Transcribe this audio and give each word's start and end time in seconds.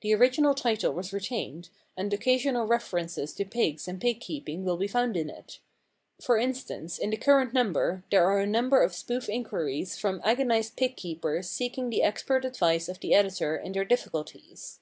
The 0.00 0.14
original 0.14 0.54
title 0.54 0.94
was 0.94 1.12
retained, 1.12 1.68
and 1.94 2.10
occasional 2.14 2.64
references 2.66 3.34
to 3.34 3.44
pigs 3.44 3.86
and 3.86 4.00
pig 4.00 4.18
keeping 4.18 4.64
will 4.64 4.78
be 4.78 4.88
found 4.88 5.14
in 5.14 5.28
it. 5.28 5.58
For 6.22 6.38
instance, 6.38 6.96
in 6.98 7.10
the 7.10 7.18
current 7.18 7.52
number 7.52 8.02
there 8.10 8.24
are 8.24 8.38
a 8.38 8.46
number 8.46 8.80
of 8.80 8.94
spoof 8.94 9.28
inquiries 9.28 9.98
from 9.98 10.22
agonised 10.24 10.76
pig 10.78 10.96
keepers 10.96 11.50
seeking 11.50 11.90
the 11.90 12.02
expert 12.02 12.46
advice 12.46 12.88
of 12.88 13.00
the 13.00 13.12
editor 13.12 13.58
in 13.58 13.72
their 13.72 13.84
difficulties. 13.84 14.80